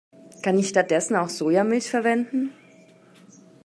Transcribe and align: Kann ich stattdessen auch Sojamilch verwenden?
Kann 0.41 0.57
ich 0.57 0.67
stattdessen 0.69 1.15
auch 1.15 1.29
Sojamilch 1.29 1.87
verwenden? 1.87 2.53